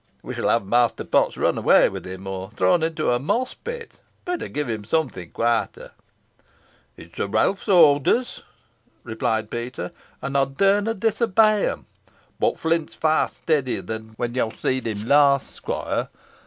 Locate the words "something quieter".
4.83-5.91